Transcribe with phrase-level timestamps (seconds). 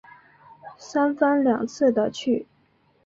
[0.79, 2.47] 三番两次的去